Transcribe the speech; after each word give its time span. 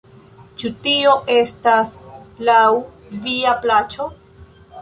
Ĉu 0.61 0.69
tio 0.85 1.11
estas 1.43 1.93
laŭ 2.49 2.65
via 3.27 3.55
plaĉo? 3.67 4.09